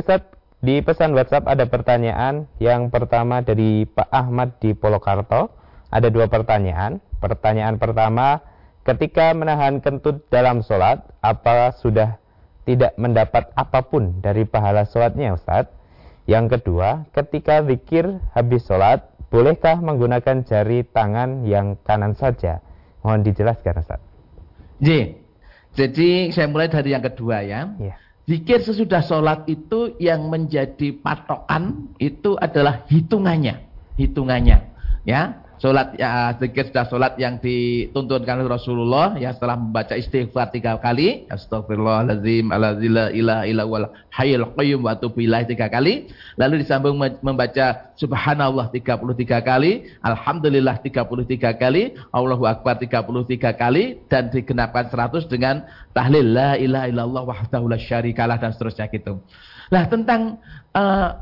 Ustaz, 0.00 0.24
di 0.64 0.80
pesan 0.80 1.12
WhatsApp 1.12 1.44
ada 1.44 1.68
pertanyaan. 1.68 2.48
Yang 2.56 2.88
pertama 2.88 3.44
dari 3.44 3.84
Pak 3.84 4.08
Ahmad 4.08 4.56
di 4.56 4.72
Polokarto. 4.72 5.52
Ada 5.92 6.08
dua 6.08 6.24
pertanyaan. 6.32 7.04
Pertanyaan 7.20 7.76
pertama, 7.76 8.40
ketika 8.88 9.36
menahan 9.36 9.84
kentut 9.84 10.24
dalam 10.32 10.64
sholat, 10.64 11.04
apa 11.20 11.76
sudah 11.76 12.16
tidak 12.64 12.96
mendapat 12.96 13.52
apa 13.52 13.84
pun 13.84 14.24
dari 14.24 14.48
pahala 14.48 14.88
sholatnya 14.88 15.36
Ustaz? 15.36 15.68
Yang 16.24 16.60
kedua, 16.60 17.04
ketika 17.12 17.60
zikir 17.60 18.20
habis 18.32 18.64
sholat, 18.64 19.04
bolehkah 19.28 19.76
menggunakan 19.84 20.48
jari 20.48 20.84
tangan 20.88 21.44
yang 21.44 21.76
kanan 21.84 22.16
saja? 22.16 22.64
Mohon 23.04 23.28
dijelaskan 23.28 23.74
Ustaz. 23.84 24.00
J. 24.80 25.16
Jadi 25.76 26.32
saya 26.32 26.48
mulai 26.48 26.72
dari 26.72 26.96
yang 26.96 27.04
kedua 27.04 27.44
ya. 27.44 27.68
Yeah. 27.76 28.00
Zikir 28.30 28.62
sesudah 28.62 29.02
sholat 29.02 29.42
itu 29.50 29.98
yang 29.98 30.30
menjadi 30.30 30.94
patokan 31.02 31.90
itu 31.98 32.38
adalah 32.38 32.86
hitungannya, 32.86 33.58
hitungannya, 33.98 34.70
ya. 35.02 35.49
Sholat 35.60 35.92
ya, 36.00 36.32
zikir 36.40 36.72
sudah 36.72 36.88
sholat 36.88 37.20
yang 37.20 37.36
dituntunkan 37.36 38.40
oleh 38.40 38.48
Rasulullah 38.48 39.12
ya 39.20 39.36
setelah 39.36 39.60
membaca 39.60 39.92
istighfar 39.92 40.48
tiga 40.56 40.80
kali 40.80 41.28
Astagfirullahaladzim 41.28 42.48
alazila 42.48 43.12
ilah 43.12 43.44
ilah 43.44 43.68
wal 43.68 43.92
hayil 44.08 44.48
qayyum 44.56 44.88
wa 44.88 44.96
tubilah 44.96 45.44
tiga 45.44 45.68
kali 45.68 46.08
lalu 46.40 46.64
disambung 46.64 46.96
membaca 46.96 47.92
subhanallah 47.92 48.72
33 48.72 49.04
kali 49.44 49.84
alhamdulillah 50.00 50.80
33 50.80 51.36
kali 51.60 51.92
Allahu 52.08 52.48
akbar 52.48 52.80
33 52.80 53.52
kali 53.52 54.00
dan 54.08 54.32
digenapkan 54.32 54.88
100 54.88 55.28
dengan 55.28 55.68
tahlil 55.92 56.24
la 56.24 56.56
ilaha 56.56 56.88
illallah 56.88 57.22
wahdahu 57.28 57.68
la 57.68 57.76
syarikalah 57.76 58.40
dan 58.40 58.56
seterusnya 58.56 58.88
gitu. 58.88 59.20
Nah, 59.68 59.84
tentang 59.92 60.40
uh, 60.72 61.20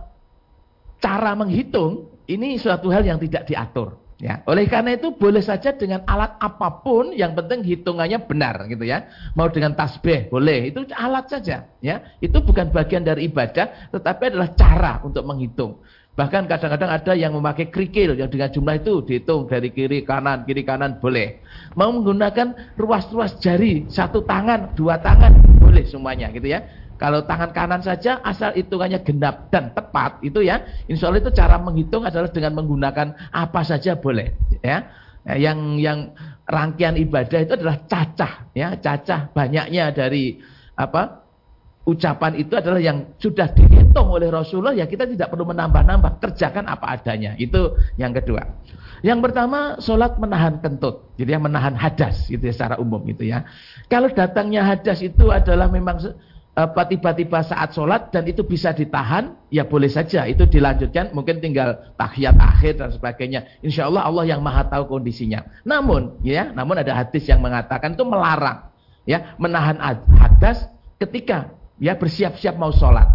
cara 1.03 1.35
menghitung 1.35 2.07
ini 2.31 2.55
suatu 2.55 2.87
hal 2.95 3.03
yang 3.03 3.19
tidak 3.19 3.43
diatur. 3.51 4.08
Ya, 4.19 4.43
oleh 4.51 4.67
karena 4.67 4.99
itu 4.99 5.15
boleh 5.15 5.39
saja 5.39 5.71
dengan 5.71 6.03
alat 6.03 6.43
apa 6.43 6.83
pun 6.83 7.15
yang 7.15 7.39
penting 7.39 7.63
hitungannya 7.63 8.19
benar 8.27 8.67
gitu 8.67 8.83
ya. 8.83 9.07
Mau 9.39 9.47
dengan 9.47 9.79
tasbih 9.79 10.27
boleh, 10.27 10.75
itu 10.75 10.83
alat 10.91 11.31
saja 11.31 11.71
ya. 11.79 12.03
Itu 12.19 12.43
bukan 12.43 12.75
bagian 12.75 13.07
dari 13.07 13.31
ibadah 13.31 13.95
tetapi 13.95 14.35
adalah 14.35 14.51
cara 14.59 14.99
untuk 15.07 15.23
menghitung. 15.23 15.79
Bahkan 16.19 16.51
kadang-kadang 16.51 16.91
ada 16.91 17.13
yang 17.15 17.31
memakai 17.31 17.71
kerikil 17.71 18.19
yang 18.19 18.27
dengan 18.27 18.51
jumlah 18.51 18.83
itu 18.83 19.07
dihitung 19.07 19.47
dari 19.47 19.71
kiri 19.71 20.03
kanan, 20.03 20.43
kiri 20.43 20.67
kanan 20.67 20.99
boleh. 20.99 21.39
Mau 21.79 21.95
menggunakan 21.95 22.75
ruas-ruas 22.75 23.39
jari, 23.39 23.87
satu 23.87 24.27
tangan, 24.27 24.75
dua 24.75 24.99
tangan, 24.99 25.31
boleh 25.63 25.87
semuanya 25.87 26.35
gitu 26.35 26.51
ya. 26.51 26.67
Kalau 26.99 27.23
tangan 27.23 27.55
kanan 27.55 27.79
saja 27.79 28.19
asal 28.27 28.51
hitungannya 28.59 28.99
genap 29.07 29.55
dan 29.55 29.71
tepat 29.71 30.19
itu 30.27 30.43
ya, 30.43 30.67
insya 30.91 31.09
Allah 31.09 31.23
itu 31.23 31.31
cara 31.31 31.55
menghitung 31.63 32.03
adalah 32.03 32.27
dengan 32.27 32.59
menggunakan 32.59 33.31
apa 33.31 33.61
saja 33.63 33.95
boleh 33.95 34.35
ya. 34.61 34.83
Yang 35.29 35.59
yang 35.79 35.99
rangkaian 36.49 36.99
ibadah 36.99 37.39
itu 37.39 37.53
adalah 37.55 37.87
cacah 37.87 38.51
ya, 38.51 38.75
cacah 38.83 39.31
banyaknya 39.31 39.95
dari 39.95 40.43
apa 40.75 41.29
ucapan 41.89 42.37
itu 42.37 42.53
adalah 42.53 42.77
yang 42.77 43.17
sudah 43.17 43.49
dihitung 43.57 44.13
oleh 44.13 44.29
Rasulullah 44.29 44.77
ya 44.77 44.85
kita 44.85 45.09
tidak 45.09 45.33
perlu 45.33 45.49
menambah-nambah 45.49 46.21
kerjakan 46.21 46.67
apa 46.67 47.01
adanya. 47.01 47.39
Itu 47.39 47.79
yang 47.95 48.11
kedua. 48.11 48.45
Yang 49.01 49.31
pertama 49.31 49.79
sholat 49.79 50.19
menahan 50.19 50.59
kentut 50.59 51.15
jadi 51.15 51.39
yang 51.39 51.47
menahan 51.47 51.79
hadas 51.79 52.27
gitu 52.27 52.43
ya 52.43 52.53
secara 52.53 52.77
umum 52.83 53.01
gitu 53.07 53.23
ya. 53.23 53.47
Kalau 53.87 54.11
datangnya 54.11 54.67
hadas 54.67 55.01
itu 55.01 55.31
adalah 55.31 55.71
memang 55.71 56.03
apa 56.59 56.91
tiba-tiba 56.91 57.39
saat 57.47 57.71
sholat 57.71 58.11
dan 58.11 58.27
itu 58.27 58.43
bisa 58.43 58.75
ditahan, 58.75 59.39
ya 59.47 59.63
boleh 59.63 59.87
saja 59.87 60.27
itu 60.27 60.43
dilanjutkan, 60.43 61.15
mungkin 61.15 61.39
tinggal 61.39 61.95
tahiyat 61.95 62.35
akhir 62.35 62.83
dan 62.83 62.91
sebagainya. 62.91 63.47
Insya 63.63 63.87
Allah 63.87 64.03
Allah 64.03 64.27
yang 64.27 64.43
maha 64.43 64.67
tahu 64.67 64.91
kondisinya. 64.91 65.47
Namun, 65.63 66.19
ya, 66.27 66.51
namun 66.51 66.83
ada 66.83 66.99
hadis 66.99 67.31
yang 67.31 67.39
mengatakan 67.39 67.95
itu 67.95 68.03
melarang, 68.03 68.75
ya, 69.07 69.39
menahan 69.39 69.79
hadas 70.19 70.67
ketika 70.99 71.55
ya 71.79 71.95
bersiap-siap 71.95 72.59
mau 72.59 72.75
sholat. 72.75 73.07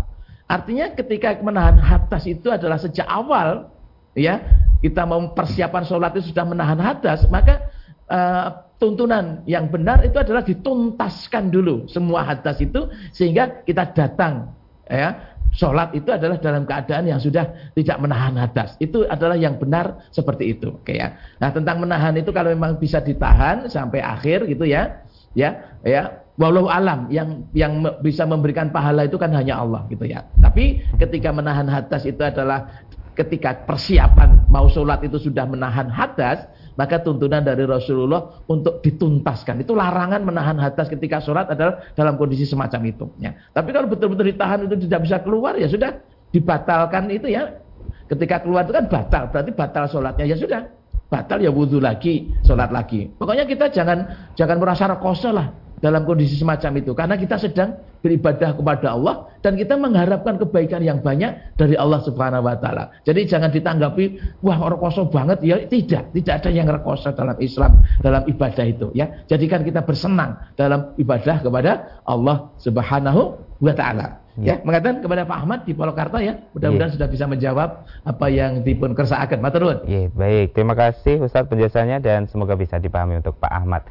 Artinya 0.48 0.96
ketika 0.96 1.36
menahan 1.44 1.76
hadas 1.84 2.24
itu 2.24 2.48
adalah 2.48 2.80
sejak 2.80 3.04
awal, 3.04 3.76
ya, 4.16 4.40
kita 4.80 5.04
mau 5.04 5.20
persiapan 5.36 5.84
sholat 5.84 6.16
itu 6.16 6.32
sudah 6.32 6.48
menahan 6.48 6.80
hadas, 6.80 7.28
maka 7.28 7.73
uh, 8.10 8.48
tuntunan 8.82 9.48
yang 9.48 9.72
benar 9.72 10.04
itu 10.04 10.20
adalah 10.20 10.44
dituntaskan 10.44 11.48
dulu 11.48 11.88
semua 11.88 12.28
hadas 12.28 12.60
itu 12.60 12.92
sehingga 13.16 13.64
kita 13.64 13.96
datang 13.96 14.52
ya. 14.88 15.32
Sholat 15.54 15.94
itu 15.94 16.10
adalah 16.10 16.42
dalam 16.42 16.66
keadaan 16.66 17.06
yang 17.06 17.22
sudah 17.22 17.46
tidak 17.78 18.02
menahan 18.02 18.34
hadas. 18.42 18.74
Itu 18.82 19.06
adalah 19.06 19.38
yang 19.38 19.62
benar 19.62 20.10
seperti 20.10 20.58
itu 20.58 20.82
oke 20.82 20.90
ya. 20.90 21.14
Nah 21.38 21.54
tentang 21.54 21.78
menahan 21.78 22.18
itu 22.18 22.34
kalau 22.34 22.50
memang 22.50 22.82
bisa 22.82 22.98
ditahan 22.98 23.70
sampai 23.70 24.02
akhir 24.02 24.50
gitu 24.50 24.66
ya 24.66 25.06
ya 25.38 25.78
ya. 25.86 26.26
Walau 26.42 26.66
alam 26.66 27.06
yang 27.14 27.46
yang 27.54 27.86
bisa 28.02 28.26
memberikan 28.26 28.74
pahala 28.74 29.06
itu 29.06 29.22
kan 29.22 29.30
hanya 29.38 29.62
Allah 29.62 29.86
gitu 29.94 30.10
ya. 30.10 30.26
Tapi 30.42 30.82
ketika 30.98 31.30
menahan 31.30 31.70
hadas 31.70 32.02
itu 32.10 32.26
adalah 32.26 32.82
ketika 33.14 33.54
persiapan 33.70 34.50
mau 34.50 34.66
sholat 34.66 35.06
itu 35.06 35.22
sudah 35.22 35.46
menahan 35.46 35.86
hadas 35.86 36.50
maka 36.74 37.02
tuntunan 37.02 37.42
dari 37.46 37.64
Rasulullah 37.64 38.44
untuk 38.50 38.82
dituntaskan. 38.82 39.62
Itu 39.62 39.78
larangan 39.78 40.26
menahan 40.26 40.58
hadas 40.58 40.90
ketika 40.90 41.22
sholat 41.22 41.50
adalah 41.50 41.82
dalam 41.94 42.18
kondisi 42.18 42.46
semacam 42.50 42.82
itu. 42.90 43.06
Ya. 43.22 43.38
Tapi 43.54 43.70
kalau 43.70 43.88
betul-betul 43.90 44.34
ditahan 44.34 44.66
itu 44.66 44.76
tidak 44.90 45.06
bisa 45.06 45.18
keluar, 45.22 45.54
ya 45.58 45.70
sudah 45.70 46.02
dibatalkan 46.34 47.10
itu 47.14 47.30
ya. 47.30 47.62
Ketika 48.10 48.42
keluar 48.44 48.66
itu 48.66 48.74
kan 48.74 48.86
batal, 48.90 49.24
berarti 49.30 49.52
batal 49.54 49.86
sholatnya 49.90 50.26
ya 50.26 50.38
sudah. 50.38 50.62
Batal 51.08 51.46
ya 51.46 51.54
wudhu 51.54 51.78
lagi, 51.78 52.34
sholat 52.42 52.74
lagi. 52.74 53.06
Pokoknya 53.22 53.46
kita 53.46 53.70
jangan 53.70 54.32
jangan 54.34 54.58
merasa 54.58 54.90
rekoso 54.90 55.30
lah 55.30 55.54
dalam 55.78 56.02
kondisi 56.08 56.40
semacam 56.40 56.80
itu 56.80 56.92
karena 56.98 57.16
kita 57.20 57.36
sedang 57.38 57.76
beribadah 58.04 58.60
kepada 58.60 59.00
Allah 59.00 59.32
dan 59.40 59.56
kita 59.56 59.80
mengharapkan 59.80 60.36
kebaikan 60.36 60.84
yang 60.84 61.00
banyak 61.00 61.56
dari 61.56 61.80
Allah 61.80 62.04
Subhanahu 62.04 62.44
wa 62.44 62.60
taala. 62.60 62.92
Jadi 63.08 63.24
jangan 63.26 63.50
ditanggapi 63.50 64.20
wah 64.44 64.60
rekoso 64.68 65.08
banget 65.08 65.40
ya 65.40 65.64
tidak, 65.64 66.12
tidak 66.12 66.44
ada 66.44 66.50
yang 66.52 66.68
rekoso 66.68 67.16
dalam 67.16 67.40
Islam 67.40 67.80
dalam 68.04 68.28
ibadah 68.28 68.66
itu 68.68 68.92
ya. 68.92 69.08
Jadikan 69.32 69.64
kita 69.64 69.88
bersenang 69.88 70.36
dalam 70.60 70.92
ibadah 71.00 71.40
kepada 71.40 72.04
Allah 72.04 72.52
Subhanahu 72.60 73.40
wa 73.64 73.74
taala. 73.74 74.20
Ya, 74.34 74.58
ya 74.58 74.66
mengatakan 74.66 75.06
kepada 75.06 75.30
Pak 75.30 75.38
Ahmad 75.46 75.60
di 75.64 75.78
Polokarta 75.78 76.18
ya. 76.18 76.42
Mudah-mudahan 76.58 76.92
ya. 76.92 76.96
sudah 76.98 77.08
bisa 77.08 77.26
menjawab 77.30 77.86
apa 77.86 78.26
yang 78.34 78.66
dipun 78.66 78.98
kersaakan. 78.98 79.40
Matur 79.40 79.62
nuwun. 79.62 79.80
Ya, 79.86 80.10
baik. 80.10 80.58
Terima 80.58 80.74
kasih 80.74 81.22
Ustaz 81.22 81.46
penjelasannya 81.46 82.02
dan 82.02 82.26
semoga 82.26 82.58
bisa 82.58 82.82
dipahami 82.82 83.22
untuk 83.22 83.38
Pak 83.38 83.54
Ahmad. 83.54 83.86